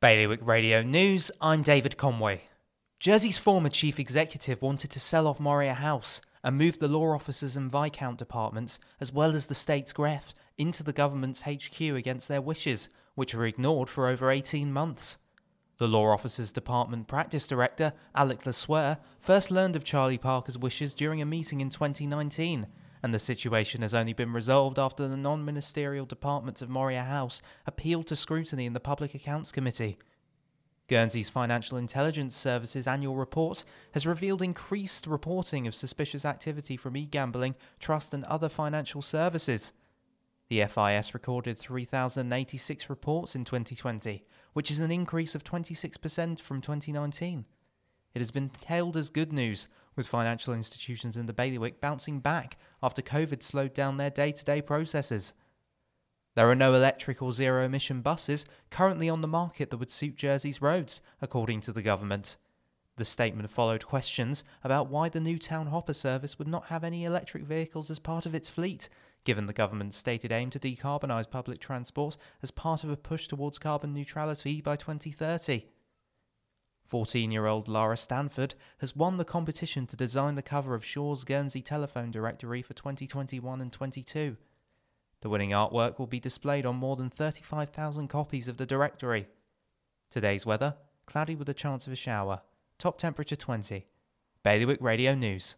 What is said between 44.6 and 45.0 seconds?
is an